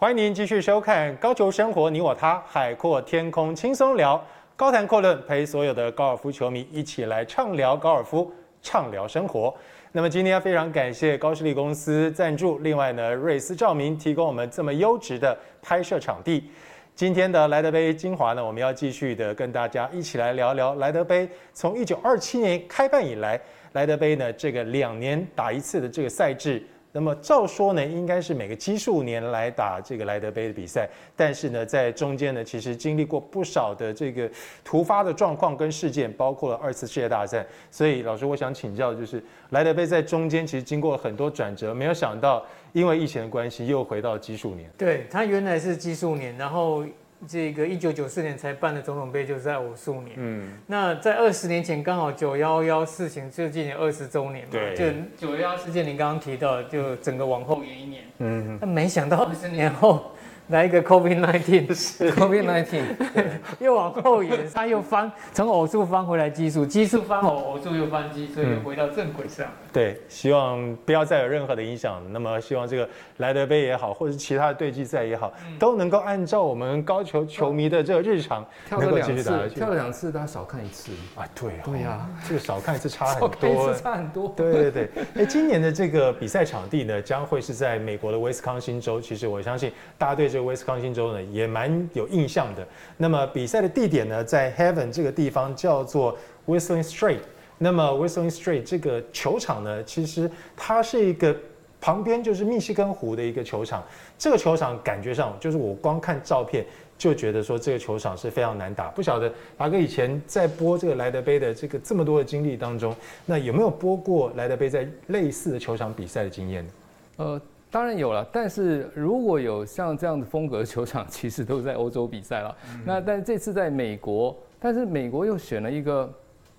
[0.00, 4.18] 欢迎您继续收看《高球生活你我他》，海阔天空轻松聊，
[4.56, 8.32] 高谈阔论，陪所有的高尔夫球迷一起来畅聊高尔夫，
[8.62, 9.54] 畅聊生活。
[9.92, 16.50] 那么今天非常感谢高士力公司赞助，另外呢，瑞思照明提供我们这么优质的拍摄场地。
[16.94, 23.38] 今天的莱德杯精华呢，我们要继续的跟大家一起来聊聊莱德杯从一九二七年开办以来，
[23.72, 26.66] 莱德杯呢这个两年打一次的这个赛制。
[26.92, 34.28] 那么照说呢，应该是每个奇数年来打这个莱德杯的比赛，但是呢，在中间呢，其实经历过不少的这个
[34.64, 37.46] 突发的状况跟事件，包括了二次世界大战。
[37.70, 44.68] 所以老师，我想请教，就是莱德杯在中间其实经过了很多转折，没有想到因为疫情的关系又回到奇数年。
[44.76, 46.84] 对，它原来是奇数年，然后。
[47.28, 60.12] 这个一九九四年才办的总统杯就是在偶数年，嗯，那在二十年前刚好九幺幺事情就今年二十周年嘛，对，就九幺幺事件您刚刚提到，就整个往后延一年，嗯，但没想到二十年后。
[60.50, 62.82] 来一个 COVID nineteen，COVID nineteen，
[63.60, 69.46] 又往后延，他又翻从偶数翻回来奇数，奇数翻偶，偶数又翻奇，所以又回到正轨上。
[69.72, 72.02] 对，希望不要再有任何的影响。
[72.12, 79.54] 那么希望这个莱德杯也好，或者是其他的对季赛也好，都能够按照我们高球球迷的这个日常，能够继续打下去。
[79.54, 81.24] 跳了两次，大家少看一次啊。
[81.32, 84.34] 对，对呀，这个少看一次差很多，差很多。
[84.36, 89.00] 对对对，哎，今年的这个比赛场地呢，将会是在美国的威斯康星州。
[89.00, 92.66] 其实我相信大家对这威斯康星州呢也蛮有印象的。
[92.96, 96.16] 那么比赛的地点呢，在 Heaven 这个地方叫做
[96.46, 97.20] Whistling Straits。
[97.58, 101.36] 那么 Whistling Straits 这个球场呢，其实它是一个
[101.80, 103.84] 旁边就是密西根湖的一个球场。
[104.18, 106.64] 这个球场感觉上就是我光看照片
[106.96, 108.88] 就觉得说这个球场是非常难打。
[108.88, 112.94] 不晓得达哥以前在播这个莱德杯的这个这么多的经历当中，
[113.26, 116.72] 那有没有播过莱德杯在类似的球场比赛的经验呢？
[117.16, 117.40] 呃。
[117.70, 122.56] 当然有了，但是如果有像这样的风格的球场，其实都是在欧洲比赛了。
[122.74, 126.12] 嗯、那但这次在美国，但是美国又选了一个，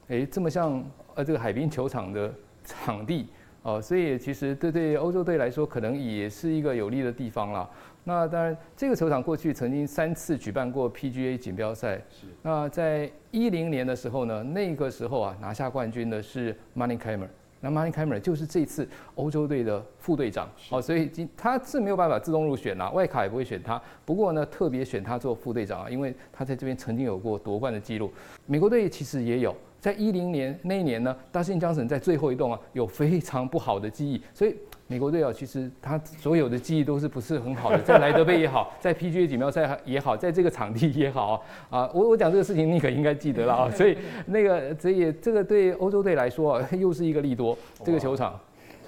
[0.07, 0.81] 诶，这么像
[1.15, 2.33] 呃这个海滨球场的
[2.63, 3.27] 场地
[3.63, 7.69] 哦、呃，所以其实对对欧洲队来说，可能也是一个有利的地方了。
[8.03, 11.97] 那当然，这个球场过去曾经三次举办过 PGA 锦标赛。
[12.09, 12.25] 是。
[12.41, 17.27] 那在一零年的时候呢，那个时候啊拿下冠军的是 Kaymer。
[17.61, 23.81] 那 Martin Kaymer 就是这次欧洲队的副队长，哦，所以今他是没有办法自动入选啦，外卡也不会选他。
[24.03, 28.11] 不过呢，特别选他做副队长啊，因为他在这边曾经有过夺冠的记录。
[28.47, 34.55] 美国队其实也有，在一零年那一年呢，Dustin Johnson 在最后一动啊有非常不好的记忆，所以。
[34.91, 41.41] 美国队啊，其实他所有的记忆都是不是很好的，在莱德杯也好， 在 PGA 锦标赛也好，在这个场地也好
[41.71, 48.37] 啊，我我讲这个事情，你可应该记得了啊，所以那个所以这个对欧洲队来说啊， 又是一个利多，这个球场。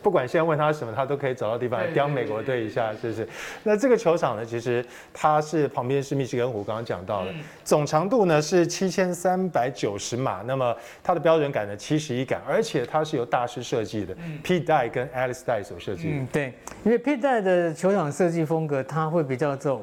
[0.04, 3.28] 不管现在问他什么，他都可以找到地方来刁美国队一下，是不是？
[3.64, 7.34] 那这个球场呢，其实它是旁边是密西根湖，刚刚讲到了，
[7.64, 14.14] 总长度呢是七千三百九十码，那么它的标准杆呢七十一杆，而且它是由大师设计的
[14.44, 16.16] ，Pete Dye 跟 Alex Dye 所设计的。
[16.16, 16.54] 嗯，对，
[16.84, 19.82] 因为 Pete Dye 的球场设计风格，它会比较走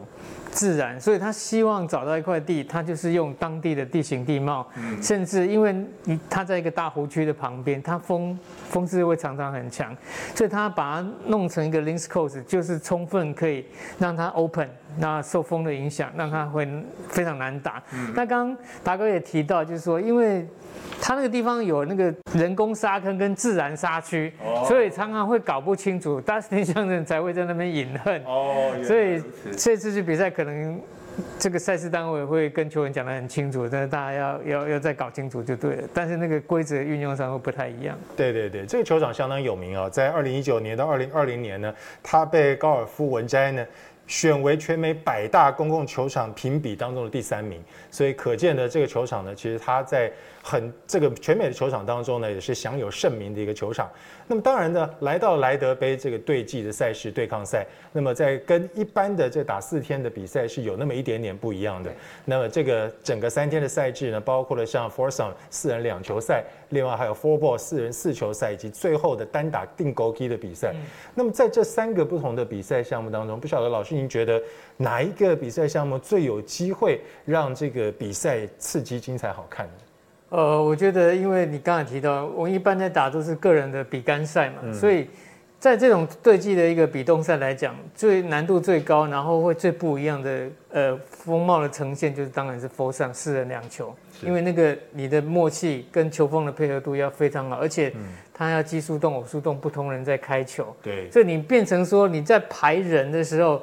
[0.50, 5.74] 自然，所以他希望找到一块地，他就是用当地的地形地貌，嗯、甚至因为
[6.04, 8.38] 你他在一个大湖区的旁边，它风
[8.68, 9.96] 风势会常常很强，
[10.34, 13.64] 所以他把它弄成一个 links course，就是充分可以
[13.98, 14.68] 让它 open，
[14.98, 16.68] 那受风的影响，让它会
[17.08, 17.82] 非常难打。
[17.92, 20.46] 嗯、那刚刚达哥也提到，就是说因为。
[21.02, 28.22] 它那个地方有那个人工沙坑跟自然沙区，哦、所以常常会搞不清楚，Dustin Johnson 才会在那边隐恨。
[28.24, 29.20] 哦，所以
[29.56, 30.80] 这次去比赛可能
[31.38, 35.88] 这个赛事单位会跟球员讲得很清楚，但是大家要要要再搞清楚就对了。
[35.92, 37.98] 但是那个规则运用上会不太一样。
[38.16, 43.66] 对对对，这个球场相当有名啊、在二零一九年到二零二零年呢，它被高尔夫文摘呢
[44.06, 50.10] 选为全美百大公共球场评比当中的第三名，所以可见的这个球场呢，其实它在。
[50.42, 53.90] 很这个全美的球场当中呢，也是享有盛名的一个球场。
[54.26, 61.92] 那么当然呢，来到莱德杯这个对季的赛事对抗赛，那么在跟一般的这打四天的比赛是有那么一点点不一样的。
[62.24, 70.74] 那么这个整个三天的赛制呢，包括了像 Foursome 四人两球赛，另外还有 Four Ball 四人四球赛，以及最后的单打定勾机的比赛。
[71.14, 74.40] 那么在这三个不同的比赛项目当中，不晓得老师您觉得
[74.76, 79.72] 哪一个比赛项目最有机会让这个比赛刺激、精彩、好看呢？
[80.30, 85.06] 呃，我觉得，因为你刚才提到，我们一般在打都是个人的比杆赛嘛，嗯、所以
[85.58, 97.92] 在这种对季的一个比动赛来讲，最难度最高，然后会最不一样的呃风貌的呈现，就是当然是 Foursome 四人两球，因为那个你的默契跟球风的配合度要非常好，而且
[98.32, 103.62] 他要奇数洞、偶数洞不同人在开球，对，所以你变成说你在排人的时候。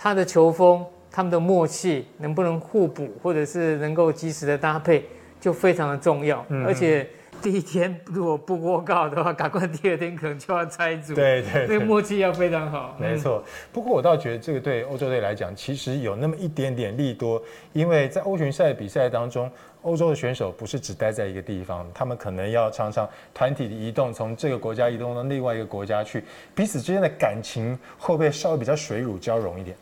[0.00, 5.04] 他的球风、他们的默契能不能互补，或者是能够及时的搭配，
[5.40, 6.44] 就非常的重要。
[6.48, 7.06] 嗯、而且
[7.40, 11.14] 第一天如果不过告的话，赶快第二天可能就要拆组。
[11.14, 12.96] 对对，那个默契要非常好。
[12.98, 13.44] 没错。
[13.72, 17.42] 不过我倒觉得这个对欧洲队来讲，其实有那么一点点利多，
[17.72, 19.50] 因为在欧巡赛比赛当中。
[19.82, 29.76] 欧洲的选手不是只待在一个地方，他们可能要常常团体的移动，从这个国家移动到另外一个国家去，彼此之间的感情会不会稍微比较水乳交融一点？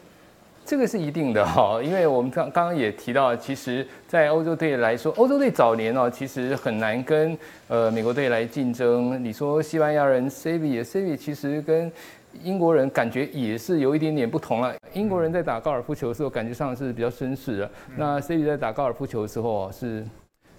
[0.67, 9.23] 这个是一定的哈，因为我们刚刚刚也提到，其实，在欧洲队来说，欧洲队早年哦，其实很难跟呃美国队来竞争。
[9.23, 11.91] 你说西班牙人 Seve，Seve 其实跟
[12.43, 14.75] 英国人感觉也是有一点点不同了。
[14.93, 17.71] 英国人在打高尔夫球的时候，感觉上是比较绅士的。
[17.97, 20.05] 那 Seve 在打高尔夫球的时候是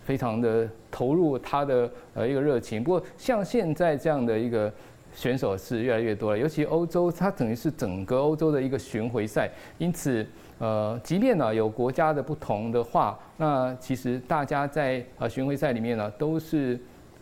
[0.04, 2.82] 非常的投入他的呃一个热情。
[2.82, 4.72] 不过像现在这样的一个
[5.18, 9.50] 选手是越来越多了，尤其欧洲，它等于是整个欧洲的一个巡回赛。
[9.80, 10.24] 因此，
[10.60, 16.80] 呃，即便呢有国家的不同的话，那其实大家在呃巡回赛里面呢都是。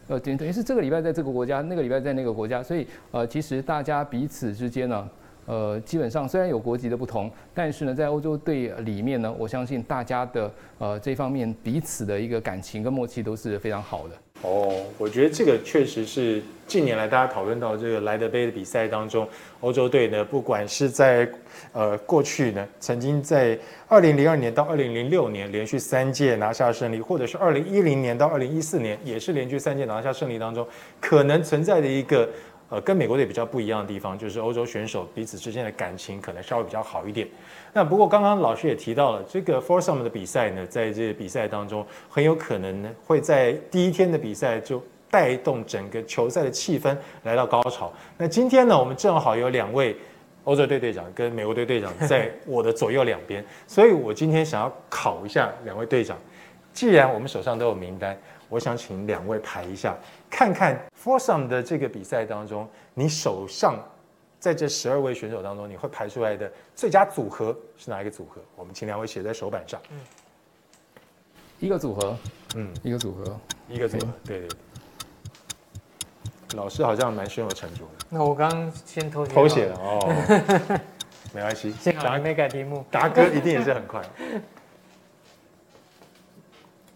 [0.08, 5.10] 呃，等等于是这个礼拜在这个国家，那个礼拜在那个国家，所以呃，其实大家彼此之间呢，
[5.48, 14.14] 呃，基本上虽然有国籍的不同，但是呢，在欧洲队里面呢，我相信大家的呃这方面彼此的一个感情跟默契都是非常好的。
[14.46, 19.28] 哦，我觉得这个确实是近年来大家讨论到这个莱德杯的比赛当中，
[19.60, 21.28] 欧洲队呢，不管是在
[21.74, 23.58] 呃过去呢，曾经在
[23.88, 30.68] 二零零二年到二零零六年连续三届拿下胜利，或者是二零一零年到二零一四年也是连续三届拿下胜利当中，
[31.02, 32.30] 可能存在的一个
[32.70, 37.28] 呃跟美国队比较不一样的地方，就是欧洲选手彼此之间的感情可能稍微比较好一点。
[37.74, 44.82] 那不过刚刚老师也提到了这个 foursome 的比赛呢，在这个比赛当中很有可能呢会在第一天的比赛就
[45.12, 47.94] 带动整个球赛的气氛来到高潮。
[48.18, 49.96] 那今天呢，我们正好有两位
[50.44, 56.18] 欧洲队队长跟美国队队长 在我的左右两边，所以我今天想要考一下两位队长。
[56.74, 58.18] 既然我们手上都有名单，
[58.50, 59.96] 我想请两位排一下，
[60.30, 63.78] 看看 foursome 的这个比赛当中，你手上。
[64.38, 68.40] 在这十二位选手当中，你会排出来的最佳组合是哪一个组合？
[68.56, 69.82] 我们请两位写在手板上。
[69.90, 70.00] 嗯，
[71.60, 72.16] 一个组合，
[72.56, 74.58] 嗯，一个组合，一个组合，对对对。
[76.56, 78.06] 老师好像蛮胸有成竹的。
[78.08, 80.14] 那我刚刚先偷偷写了哦，
[81.34, 82.86] 没关系，幸好还没改题目。
[82.92, 84.00] 达哥一定也是很快。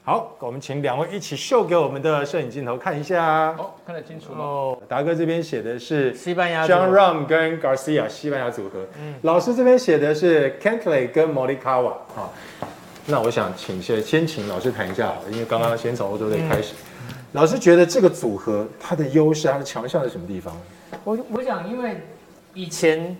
[0.09, 3.51] 好，我们请两位一起秀给我们的摄影镜头看一下。
[3.59, 4.75] 哦，看得清楚哦。
[4.88, 8.88] 达哥这边写的是西班牙，Jon Rahm 跟 Garcia 西班牙组合。
[9.00, 11.94] 嗯，老师这边写的是 Cantlay 跟 Morikawa。
[12.15, 12.33] 好，
[13.06, 16.73] 那我想请先先请老师谈一下好了，因为刚刚先从欧洲队开始。
[17.07, 20.57] 嗯、老师觉得这个组合它的优势、它的强项是什么地方？
[21.03, 22.01] 我我想，因为
[22.56, 23.15] 以前。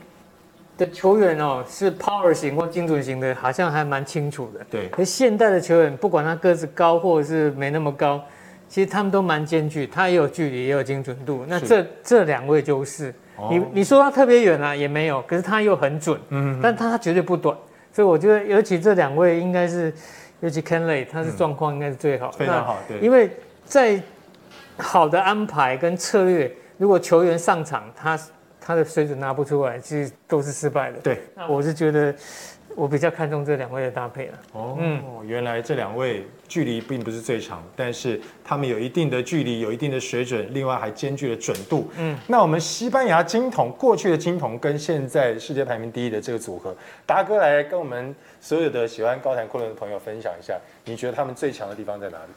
[0.80, 4.66] 的球员哦，是 power 型或精准型的，好像还蛮清楚的。
[4.72, 4.88] 对。
[4.88, 8.24] 可现代的球员，不管他个子高或者是没那么高，
[8.70, 11.44] 其实他们都蛮兼具，他也有距离，也有精准度。
[11.50, 16.18] 那这这两位就是，哦、你你说他特别远啊，也没有，可是他又很准。
[16.30, 16.60] 嗯哼。
[16.64, 17.54] 但他绝对不短，
[17.92, 19.94] 所以我觉得，尤其这两位应该是，
[20.40, 22.32] 尤其 Cantlay 他是状况应该是最好。
[22.32, 22.98] 非常好，对。
[23.00, 23.30] 因为
[23.66, 24.02] 在
[24.78, 28.18] 好的安排跟策略，如果球员上场，他。
[28.70, 31.00] 他的水准拿不出来，其实都是失败的。
[31.00, 32.14] 对，那我是觉得
[32.76, 34.34] 我比较看重这两位的搭配了。
[34.52, 41.90] 哦，嗯，原来这两位距离并不是最长，但是他们有一定的距离，有一定的水准，另外还兼具了准度。
[41.98, 46.76] 嗯，那我们西班牙金童过去的金童跟现在世界排名第一的这个组合，
[47.08, 52.32] 达哥来跟我们所有的喜欢高谈阔论的朋友分享一下，你觉得他们最强的地方在哪里？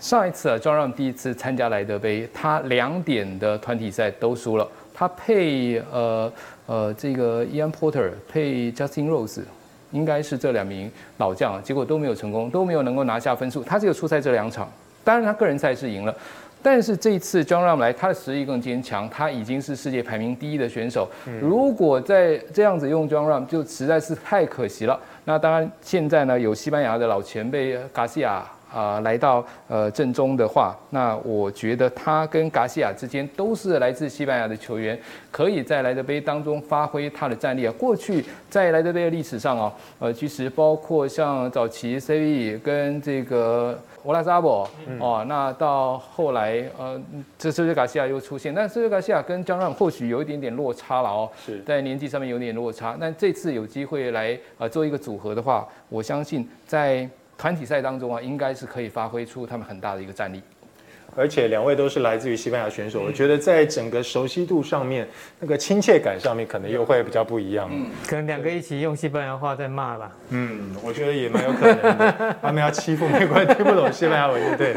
[0.00, 4.66] 上一次啊，Jon Rahm 第一次参加莱德杯，他两点的团体赛都输了。
[4.94, 6.32] 他配呃
[6.66, 9.40] 呃这个 Ian Poulter 配 Justin Rose，
[9.90, 13.64] 应该是这两名老将，结果都没有成功，都没有能够拿下分数。
[13.64, 14.70] 他只有出赛这两场，
[15.02, 16.14] 当然他个人赛是赢了，
[16.62, 21.08] 但是这一次 John Rahm 来，他的实力更坚强，他已经是世界排名第一的选手。
[21.40, 24.98] 如果再这样子用 John Rahm，就实在是太可惜了。
[25.24, 28.40] 那当然现在呢，有西班牙的老前辈 Garcia。
[28.74, 34.98] 啊、呃，来到呃阵中的话，那我觉得他跟加西亚之间都是来自西班牙的球员，
[35.30, 37.72] 可以在莱德杯当中发挥他的战力啊。
[37.78, 47.00] 过去在莱德杯的历史上啊，呃，其实包括像早期 Seve 跟这个欧拉扎博哦，那到后来呃，
[47.38, 52.96] 这这这加西亚又出现，但是这加西亚跟 Jon Rahm 或许有一点点落差了哦，是在年纪上面有点落差。
[53.00, 57.08] 但这次有机会来呃做一个组合的话，我相信在。
[57.36, 60.42] 团体赛当中啊，应该是可以发挥出他们很大的一个战力。
[61.16, 65.06] 而且两位都是来自于西班牙选手，我觉得在整个熟悉度上面，
[65.38, 67.68] 那个亲切感上面，可能又会比较不一样。
[67.70, 70.10] 嗯，可能两个一起用西班牙话在骂吧。
[70.30, 72.36] 嗯，我觉得也蛮有可能的。
[72.42, 74.74] 他们要欺负美国人听不懂西班牙文，对。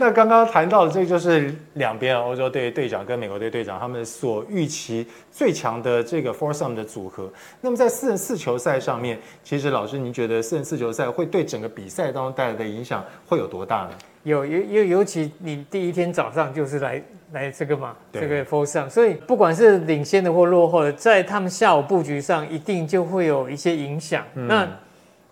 [0.00, 7.28] 那刚刚谈到的这就是两边欧洲队队长跟美国队队长他们所预期最强的这个 foursome 的组合。
[7.60, 13.90] 那么在四人四球赛上面，其实老师您觉得四人四球赛会对整个比赛当中带来的影响会有多大呢？
[14.22, 17.02] 有尤尤尤其你第一天早上就是来
[17.32, 24.24] 来这个嘛，对这个 foursome，所以不管是领先的或落后的，在他们下午布局上一定就会有一些影响。
[24.34, 24.68] 嗯、那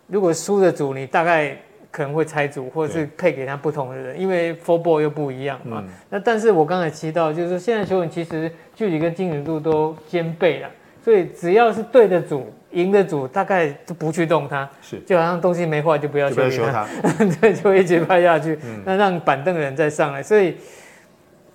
[0.09, 1.57] 如果输的组，你大概
[1.91, 5.83] 可能会拆组，或者是配给他不同的人，因为 four ball 又不一样嘛。
[5.87, 10.71] 嗯、那但是我刚才提到，就是现在球员其实距离跟精准度都兼备了，
[11.03, 12.53] 所以只要是对的组。
[12.73, 16.87] 赢的组大概都不去动它，是就好像东西没坏就不要修它，
[17.41, 20.23] 对，就一直拍下去，嗯、那让板凳的人再上来。
[20.23, 20.57] 所以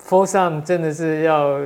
[0.04, 1.60] foursome 真的是要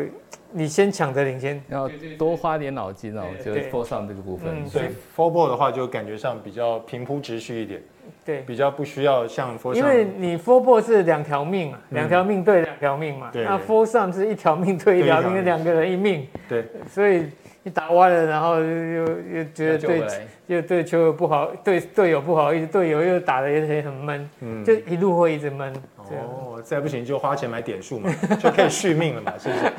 [0.53, 3.23] 你先抢着领先，要多花点脑筋哦。
[3.27, 7.81] 我觉得 foursome 这个部分，嗯、所以 four ball 的话就感觉上比较平铺直叙一点，
[8.25, 17.27] 对，比较不需要像因为你 four ball 是两条命嘛，两条命对两条命嘛，嗯、那 foursome 是一条命对一条命，两个人一命，对，所以。
[17.67, 19.03] 你打歪了，然后又
[19.39, 20.07] 又觉得对，
[20.47, 25.75] 又对球友不好，对队友不好意思，队友又打的也很闷，嗯，就一路会一直闷。
[25.97, 28.09] 哦，再不行就花钱买点数嘛，
[28.39, 29.73] 就可以续命了嘛，是不是？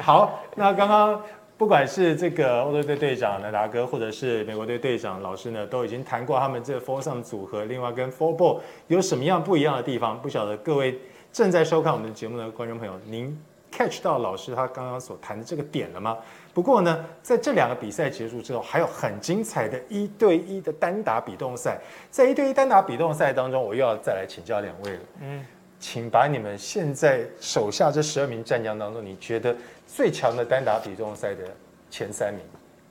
[0.00, 1.20] 好，那刚刚
[1.62, 10.20] 不管是这个欧洲队队长莱达哥，或者是美国队队长老师呢，都已经谈过他们这个 foursome 组合，另外跟 four ball 有什么样不一样的地方？
[10.20, 10.98] 不晓得各位
[11.32, 13.40] 正在收看我们的节目的观众朋友，您
[13.70, 16.18] catch 到老师他刚刚所谈的这个点了吗？
[16.52, 21.78] 不过呢，在这两个比赛结束之后，还有很精彩的一对一的单打比动赛。
[22.10, 25.00] 在一对一单打比动赛当中，我又要再来请教两位了。
[25.20, 25.46] 嗯，
[25.78, 29.54] 请把你们现在手下这十二名战将当中，你觉得
[29.94, 31.44] 最强的单打比重赛的
[31.90, 32.42] 前三名，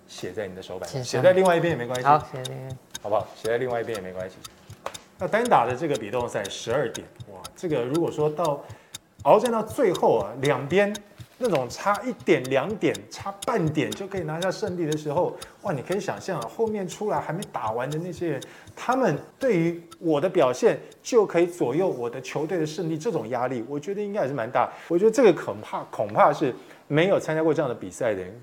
[0.07, 2.05] 写在你的手板上，写在另外一边也没关系。
[2.05, 3.27] 好，写在另外，好不好？
[3.35, 4.35] 写在另外一边也没关系。
[5.17, 8.63] 那单打的这个比重赛十二点，哇，这个如果说到
[9.23, 10.93] 鏖战到最后啊，两边。
[11.41, 15.73] 那种差一点两点，差半点就可以拿下胜利的时候，哇！
[15.73, 18.41] 你可以想象后面出来还没打完的那些人，
[18.75, 24.71] 他们对于我的表现就可以左右我的球队的胜利，这种压力，我觉得应该还是蛮大。
[24.87, 26.53] 我觉得这个恐怕恐怕是
[26.87, 28.41] 没有参加过这样的比赛的人，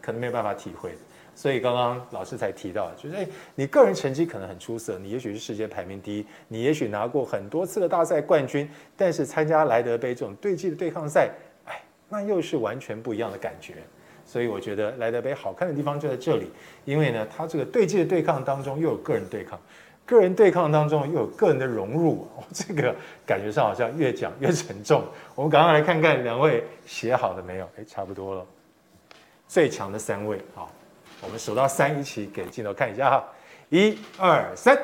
[0.00, 0.96] 可能没有办法体会。
[1.34, 11.30] 所以刚刚老师才提到，就是诶，你个人成绩可能很出色，你也许是世界排名第一，你也许拿过很多次的大赛冠军，但是参加莱德杯这种对技的对抗赛。
[12.08, 13.74] 那又是完全不一样的感觉，
[14.24, 16.50] 所以我觉得莱德杯好看的地方就在这里，
[16.84, 19.60] 因为呢，它这个对技的对抗当中又有个人对抗，
[20.04, 22.94] 个人对抗当中又有个人的融入， 哦，这个
[23.26, 25.02] 感觉上好像越讲越沉重。
[25.34, 27.68] 我们赶快来看看两位写好了没有？
[27.78, 28.46] 哎，差不多了。
[29.48, 30.70] 最强的三位，好，
[31.22, 33.24] 我们数到三一起给镜头看一下哈，
[33.68, 34.78] 一二三。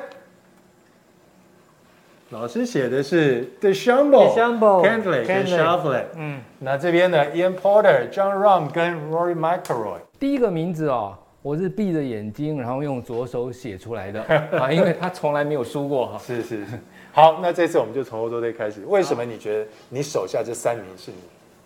[2.33, 9.99] 老师写的是 DeChambeau、Cantlay 跟 Schauffele 嗯，那这边呢，Ian Poulter、John Rahm 跟 Rory McIlroy。
[10.19, 14.19] 第一个名字哦，我是闭着眼睛，然后用左手写出来的
[14.59, 16.17] 啊，因为他从来没有输过哈。
[16.17, 16.79] 是是是。
[17.11, 18.81] 好，那这次我们就从欧洲队开始。
[18.87, 21.17] 为什么你觉得你手下这三名是你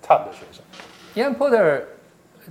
[0.05, 0.61] top 的选手
[1.15, 1.83] ？Ian Poulter。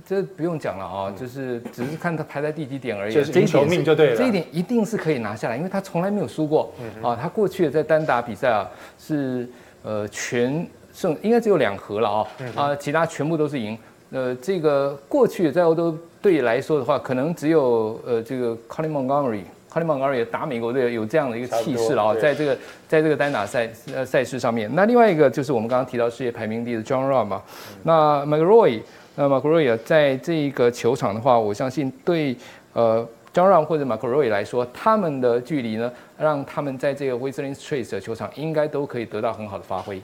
[0.05, 3.13] 这不用讲了啊，就是只是看他排在第几点而已。
[3.13, 4.15] 就是球命就对了。
[4.15, 6.73] 这一点一定是可以拿下来，因为他从来没有输过。
[7.01, 9.47] 啊，他过去的在单打比赛啊是
[9.83, 12.27] 呃全胜，应该只有两和了啊。
[12.55, 13.77] 啊，其他全部都是赢。
[14.09, 24.73] 呃，这个过去在欧洲队来说的话，可能只有呃这个 Colin Montgomerie，Colin Montgomerie 打美国队有这样的一个气势了啊，在这个在这个单打赛呃赛事上面。
[24.73, 27.43] 那另外一个就是我们刚刚提到世界排名第一的 John Rahm 嘛，
[27.83, 28.79] 那 McIlroy
[29.19, 32.37] 那 McIlroy 在这一个球场的话，我相信对
[32.73, 39.99] 呃 JORAN 或者 McIlroy 来说，他们的距离呢，让他们在这个 Whistling Street 的球场应该都可以得到很好的发挥。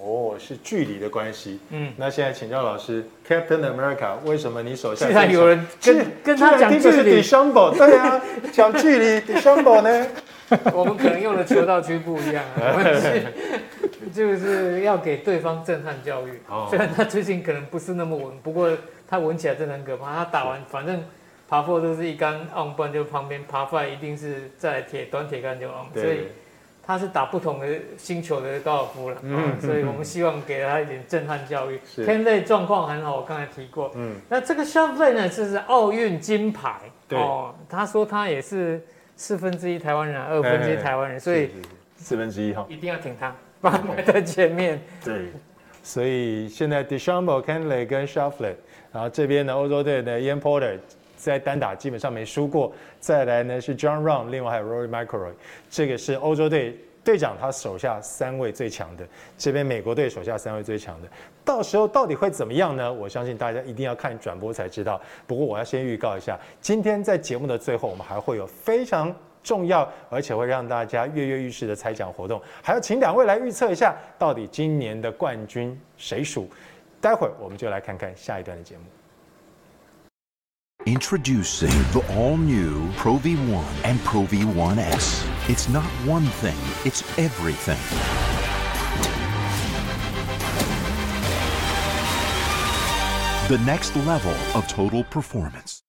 [0.00, 1.58] 哦，是距离的关系。
[1.70, 7.22] 嗯，那现在请教老师，Captain America，为什么你手下现在有人跟跟他讲距离
[7.76, 8.20] 对啊，
[8.52, 10.06] 讲距离，DeChambeau 呢？
[10.72, 12.78] 我们可能用的球道区不一样啊。
[14.14, 16.40] 就是要给对方震撼教育。
[16.70, 18.70] 虽然他最近可能不是那么稳，不过
[19.08, 20.14] 他稳起来真的很可怕。
[20.14, 21.02] 他打完反正
[21.48, 25.92] 爬 four 都是一杆 on，不然就旁边爬 five 一定是在铁短铁杆就 on。
[25.92, 26.28] 所以
[26.86, 27.66] 他是打不同的
[27.96, 29.16] 星球的高尔夫了。
[29.22, 31.80] 嗯，所以我们希望给他一点震撼教育。
[31.96, 33.90] Cantlay 状况很好，我刚才提过。
[33.96, 36.76] 嗯，那这个 Schauffele 呢，就是奥运金牌。
[37.08, 38.80] 对哦，他说他也是
[39.16, 41.50] 四分之一台湾人，二分之一台湾人，所以
[41.96, 43.34] 四分之一哈，一定要挺他。
[43.60, 44.80] 把他摆在前面。
[45.02, 45.32] 对，
[45.82, 48.54] 所以现在 DeChambeau、Cantlay 跟 Schauffele，
[48.92, 50.78] 然后这边的，欧洲队的 Ian Poulter
[51.16, 52.72] 在单打基本上没输过。
[53.00, 55.32] 再来呢是 John r o n 另外还有 Rory McIlroy，
[55.68, 59.06] 这个是欧洲队队长他手下三位最强的。
[59.38, 61.08] 这边美国队手下三位最强的，
[61.44, 62.92] 到时候到底会怎么样呢？
[62.92, 65.00] 我相信大家一定要看转播才知道。
[65.26, 76.48] 不过我要先预告一下，今天在节目的最后，我们还会有非常重要，而且会让大家跃跃欲试的猜奖活动，还要请两位来预测一下，到底今年的冠军谁属？
[77.00, 78.82] 待会儿我们就来看看下一段的节目。
[80.87, 85.23] Introducing the all-new Pro V1 and Pro V1S.
[85.47, 87.77] It's not one thing, it's everything.
[93.47, 95.83] The next level of total performance.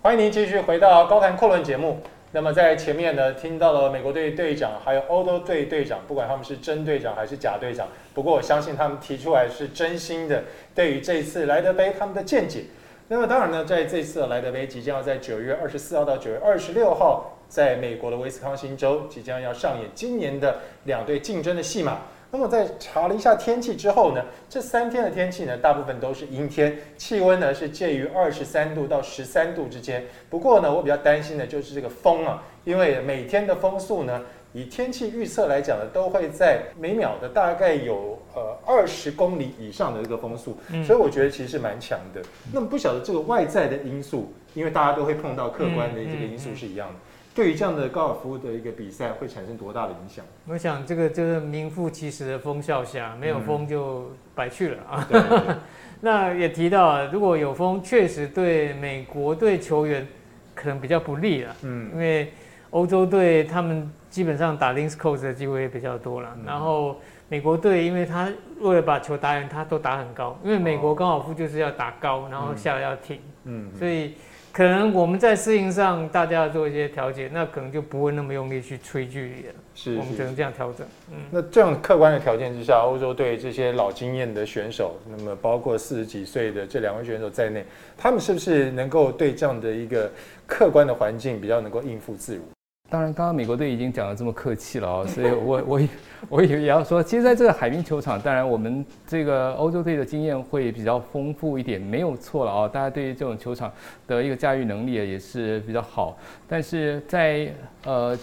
[0.00, 2.02] 欢迎您继续回到高谈阔论节目。
[2.35, 12.63] 那么在前面呢，听到了美国队队长，还有欧洲队队长，不管他们是真队长还是假队长，不过我相信他们提出来是真心的，对于这次莱德杯他们的见解。
[13.07, 21.99] 那么当然呢，在这次的莱德杯即将要在九月二十四号到九月二十六号，在美国的威斯康星州即将要上演今年的两队竞争的戏码。
[22.33, 30.03] 那么在查了一下天气之后呢，这三天的天气呢，大部分都是阴天，气温呢是介于二十三度到十三度之间。
[30.31, 34.19] 不过呢，我比较担心的就是这个风啊，因为每天的风速呢，
[34.51, 42.21] 以天气预测来讲呢，都会在每秒的大概有呃二十公里以上的这个风速，所以我觉得其实是蛮强的。
[42.51, 46.95] 那么不晓得这个外在的因素，因为大家都会碰到客观的这个因素是一样的。
[47.35, 50.23] 对于这样的高尔夫的一个比赛会产生多大的影响？
[50.47, 55.07] 我想这个就是名副其实的风笑下，没有风就白去了啊。
[55.09, 55.59] 嗯、
[55.99, 60.07] 那也提到啊，如果有风，确实对美国队球员
[60.53, 61.55] 可能比较不利了。
[61.63, 62.31] 嗯，因为
[62.69, 66.29] 欧洲队他们基本上打 links course 的机会也比较多了。
[66.37, 66.97] 嗯、然后
[67.29, 70.37] 美国队，因为他为了把球打远，他都打很高。
[70.43, 73.19] 因为美国高尔夫就是要打高，然后下来要挺。
[73.45, 74.13] 嗯，所以。
[74.53, 79.53] 可能我们在适应上，大家要做一些调节，那可能就不会那么用力去吹距离了。
[79.73, 80.85] 是，我们只能这样调整。
[81.11, 87.65] 嗯，那这样客观的条件之下，欧洲队这些老经验的选手，那么包括四十几岁的这两位选手在内，
[87.97, 90.11] 他们是不是能够对这样的一个
[90.45, 92.43] 客观的环境比较能够应付自如？
[92.93, 95.81] 当然，刚刚美国队已经讲得这么客气了啊， 所以我我
[96.29, 102.67] 我也也要说，其实在这个海滨球场，当然我们这个欧洲队的经验会比较丰富一点，没有错了啊。
[102.67, 103.73] 大家对于这种球场
[104.05, 106.15] 的一个驾驭能力也是比较好。
[106.47, 107.51] 但是在
[107.83, 108.15] 呃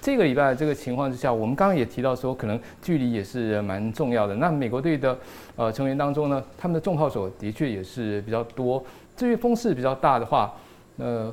[0.00, 4.34] 这个礼拜这个情况之下，我们刚刚也提到说，可能距离也是蛮重要的。
[4.34, 5.14] 那美国队的
[5.56, 8.82] 呃成员当中呢，他们的重炮手的确也是比较多。
[9.14, 10.54] 至于风势比较大的话，
[10.96, 11.30] 呃。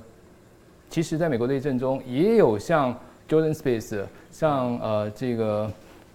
[0.93, 2.95] 其实，在美国队阵中也有像
[3.27, 5.67] Jordan Spieth，像呃这个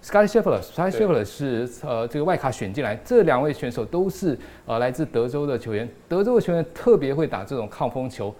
[0.05, 8.33] Scottie Scheffler，Scottie Scheffler 是呃这个外卡选进来，这两位选手都是呃来自德州的球员，德州的球员特别会打这种抗风球，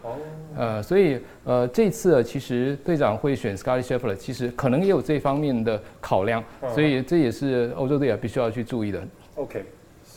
[0.57, 6.41] 呃，所以呃这次其实队长会选 Scottie Scheffler，其实可能也有这方面的考量，
[6.73, 9.03] 所以这也是欧洲队啊必须要去注意的。
[9.35, 9.65] OK。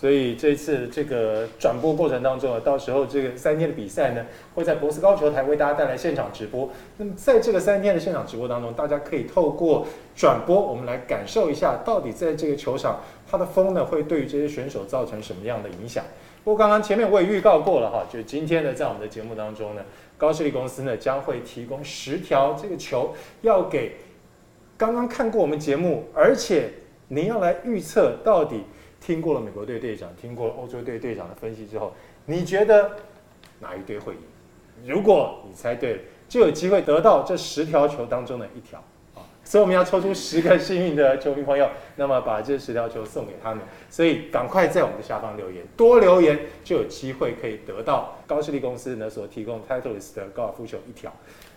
[0.02, 6.68] 所以这次这个转播过程当中啊，到时候这个三天的比赛呢，会在博斯高球台为大家带来现场直播。
[6.98, 9.86] 那么在这个三天的现场直播当中，大家可以透过
[10.16, 16.04] 转播，我们来感受一下，到底在这个球场它的风呢，会对于这些选手造成什么样的影响。
[16.44, 19.84] 不过刚刚前面我也预告过了哈，就是今天呢，在我们的节目当中呢，
[20.18, 23.98] 高士力公司呢将会提供十条这个球，要给
[24.80, 26.72] 刚刚看过我们节目，而且
[27.10, 28.64] 您要来预测到底。
[29.02, 31.92] 听过了美国队队长，听过了欧洲队队长的分析之后，
[32.26, 32.92] 你觉得
[33.60, 34.20] 哪一队会赢？
[34.86, 38.80] 如果你猜对了，就有机会得到这十条球当中的一条
[39.16, 39.26] 啊！
[39.44, 43.64] 所以我们要抽出十个幸运的球迷朋友，那么把这十条球送给他们。
[43.90, 51.12] 所以赶快在我们的下方留言，多留言就有机会可以得到高士力公司呢所提供 Titleist 的高尔夫球一条。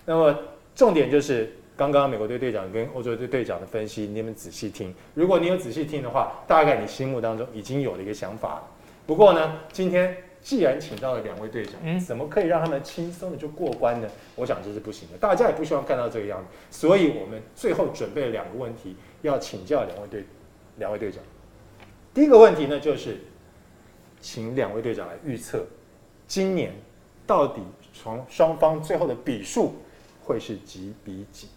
[0.06, 0.34] 那么
[0.74, 1.52] 重点就是。
[1.76, 4.94] 刚刚美国队队长跟欧洲队队长的分析，你们仔细听。
[5.12, 8.62] 如果你有仔细听的话，大概你心目当中已经有了一个想法。
[9.06, 14.08] 不过呢，今天既然请到了两位队长，怎么可以让他们轻松的就过关呢？
[14.36, 16.46] 我想这是不行的，大家也不希望看到这个样子。
[16.70, 20.24] 所以我们最后准备了两个问题要请教两位队
[20.76, 21.20] 两位队长。
[22.14, 23.18] 第一个问题呢，就是
[24.20, 25.66] 请两位队长来预测，
[26.28, 26.72] 今年
[27.26, 27.60] 到底
[27.92, 29.74] 从双方最后的比数
[30.22, 31.48] 会是几比几？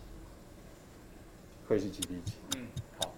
[1.68, 2.34] 会是几比几？
[2.56, 2.62] 嗯，
[3.00, 3.14] 好。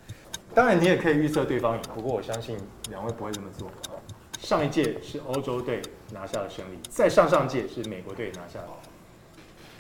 [0.54, 2.58] 当然，你也可以预测对方赢，不过我相信
[2.90, 3.70] 两位不会这么做。
[4.40, 5.82] 上一届是欧洲队
[6.14, 8.68] 拿下了胜利，再上上届是美国队拿下了。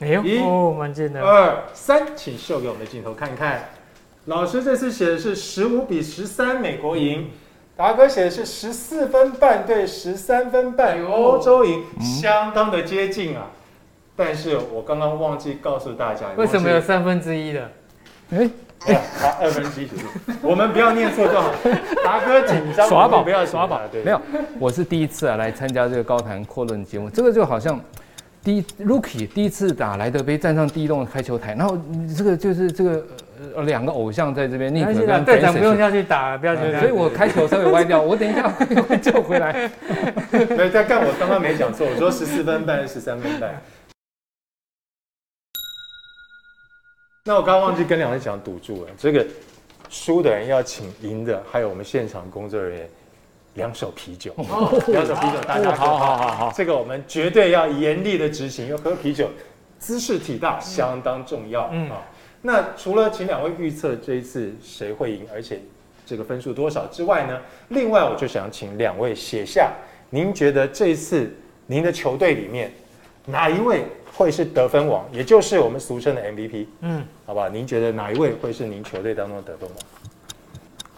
[0.01, 1.21] 哎呦，一哦，蛮近的。
[1.21, 3.69] 二三，请秀给我们的镜头看看。
[4.25, 7.31] 老师这次写的是十五比十三，美国赢。
[7.75, 13.51] 达哥写的是十四分半对十三分半，欧洲赢，相当的接近啊。
[14.17, 17.71] 但是我刚刚忘记告诉大家，为什么有三分之一的？
[18.31, 18.49] 哎，
[19.17, 19.89] 好，二分之一，
[20.41, 21.53] 我们不要念错就好。
[22.03, 23.81] 达哥紧张，耍宝不要耍宝。
[23.91, 24.21] 对没有，
[24.59, 27.79] 我是第一次啊来参加这个高谈阔论节目，这个就好像
[28.43, 31.77] 第一 Rookie 第一次打莱德杯站上第一栋开球台，然后
[32.15, 33.05] 这个就是这个。
[33.55, 36.81] 呃，两个偶像在这边，尼克跟队长不用下去打，不要紧张。
[36.81, 39.71] 所以我开球稍微歪掉，我等一下会救回来。
[40.29, 43.49] 对，再看我刚刚没讲错，我说十四分半是十三分半。
[47.25, 49.25] 那我刚刚忘记跟两位讲赌注了，这个
[49.89, 52.89] 输的人要请赢的，还有我们现场工作人员
[53.55, 54.33] 两手啤酒，
[54.87, 59.29] 两手啤酒，大家好好好好，这个我们绝对要严厉的执行，因为喝啤酒
[59.77, 62.07] 姿势体大相当重要啊。
[62.41, 65.61] 那除了请两位预测这一次谁会赢，而且
[66.05, 67.37] 这个分数多少之外呢？
[67.67, 69.73] 另外，我就想请两位写下，
[70.09, 71.29] 您觉得这一次
[71.67, 72.71] 您的球队里面
[73.25, 73.83] 哪一位
[74.19, 76.65] 会是得分王，也就是我们俗称的 MVP？
[76.81, 79.77] 嗯，好吧，您觉得哪一位会是您球队当中的得分王？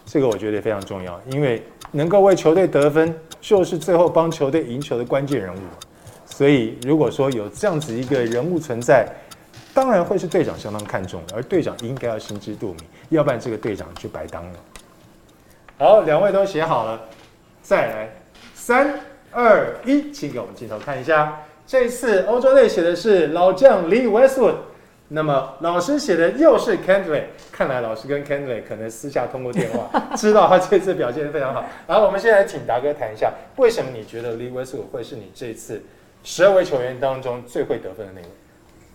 [0.08, 5.60] 这个我觉得非常重要，因为能够为球队得分，就是最后帮球队赢球的关键人物。
[6.26, 9.08] 所以，如果说有这样子一个人物存在，
[9.72, 12.80] 当然会是队长相当看重的，而队长应该要心知肚明，
[13.10, 14.60] 要不然这个队长就白当了。
[15.78, 17.00] 好，两位都写好了，
[17.62, 18.10] 再来，
[18.56, 19.00] 三
[19.32, 21.40] 二一，请给我们镜头看一下。
[21.72, 24.56] 这次欧洲队写的是老将 Lee Westwood，
[25.08, 31.64] 那么老师写的又是 Kendrick，看来老师跟 Kendrick 可能私下通过电话， 知道他这次表现非常好。
[31.88, 35.82] 然后我们现在请达哥谈一下，为什么你觉得 Lee Westwood 会是你这次
[36.26, 38.28] 十二位球员当中最会得分的那位？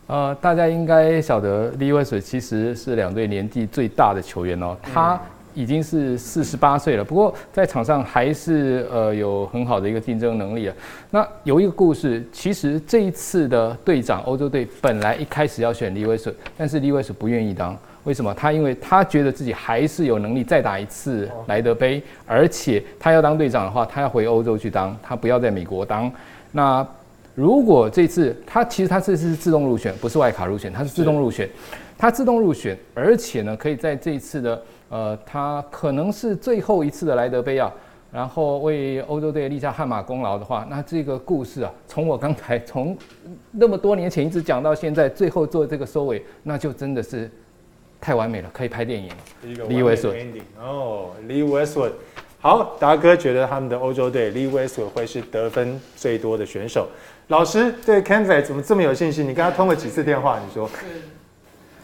[0.08, 5.18] 呃，大家应该晓得，Lee Westwood 其实是两队年纪最大的球员哦，他
[5.56, 10.76] 已经是四十八岁了，不过在场上还是呃有很好的一个竞争能力啊。
[11.10, 18.34] 那有一个故事，其实这一次的队长欧洲队本来一开始要选 Lee Westwood，但是 Lee Westwood 不愿意当，为什么？
[18.34, 26.12] 他因为他觉得自己还是有能力再打一次莱德杯，而且他要当队长的话，他要回欧洲去当，他不要在美国当。
[26.52, 26.86] 那
[27.34, 31.48] 如果这次他其实他这次是自动入选，不是外卡入选，他是自动入选，
[31.96, 37.72] 他自动入选，而且呢，可以在这一次的呃，他可能是最后一次的莱德杯啊，
[38.12, 42.96] 然后为欧洲队立下汗马功劳的话，那这个故事啊，从我刚才从
[43.50, 47.30] 那么多年前一直讲到现在，最后做这个收尾，那就真的是
[48.00, 49.16] 太完美了，可以拍电影了。
[49.68, 51.90] Lee Westwood 哦，Lee Westwood，
[52.40, 56.86] 好，达哥觉得他们的欧洲队 Lee Westwood 会是得分最多的选手。
[57.28, 59.24] 老师对 Kendrick 怎么这么有信心？
[59.24, 60.38] 你跟他通了几次电话？
[60.38, 60.70] 你说？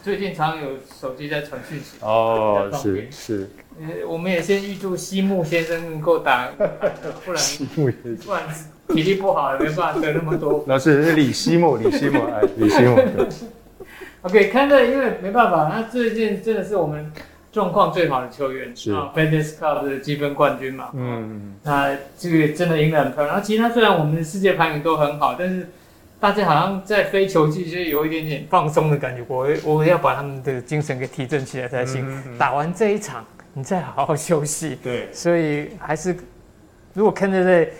[0.03, 1.97] 最近常有手机在传讯息。
[2.01, 3.51] 哦，是是。
[4.07, 6.51] 我们也先预祝西木先生能够打，
[7.25, 7.91] 不然西木
[8.25, 8.43] 不然
[8.88, 10.65] 体力不好也没办法得那么多。
[10.67, 12.99] 老师是李西木，李西木，哎，李西木。
[14.23, 17.11] OK，Kendrick 因为没办法，他最近真的是我们。
[17.53, 20.88] 状况最好的球员是啊，Fantasy Cup 的积分冠军嘛。
[20.95, 23.29] 嗯，那这个真的赢得很漂亮。
[23.29, 25.69] 然后其他虽然我们的世界排名都很好，但是
[26.22, 29.24] 大家好像在非球季就有一点点放松的感觉。
[29.26, 32.08] 我我要把他们的精神给提振起来才行。
[32.08, 34.78] 嗯嗯、打完这一场，你再好好休息。
[34.85, 36.16] 对，所以还是
[36.94, 37.70] 如果 Kendrick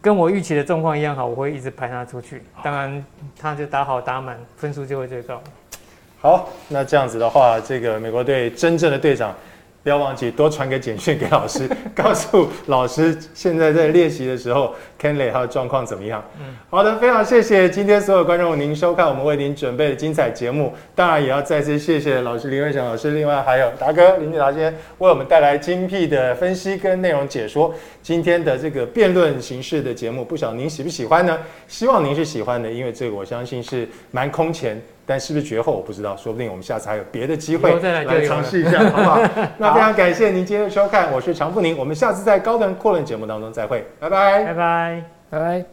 [0.00, 2.40] 跟我预期的状况一样好，我会一直排他出去。
[2.62, 3.04] 当然，
[3.36, 5.42] 他就打好打满，分数就会最高。
[6.20, 9.34] 好，那这样子的话，这个美国队真正的队长，
[9.82, 16.22] 不要忘记多传个简讯给老师， 告诉老师现在在练习的时候，Kendrick 他的状况怎么样？
[16.38, 27.74] 嗯，好的，非常谢谢今天所有观众您收看我们为您准备的精彩节目，当然也要再次谢谢老师林瑞祥老师，另外还有达哥林俊达先生为我们带来精辟的分析跟内容解说。
[28.02, 31.38] 今天的这个辩论形式的节目，不晓得您喜不喜欢呢？
[31.68, 34.80] 希望您是喜欢的，因为这个我相信是蛮空前。
[35.10, 39.20] 但是不是绝后我不知道，说不定我们下次还有别的机会来尝试一下，好不好？
[39.58, 45.64] 那非常感谢您今天的收看，我是常富宁，我们下次在高谈阔论节目当中再会，拜拜，拜拜，拜拜。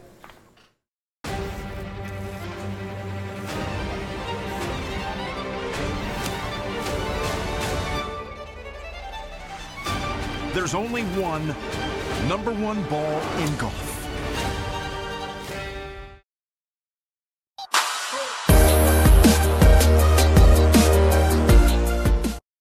[10.56, 11.54] There's only one
[12.28, 13.97] number one ball in golf.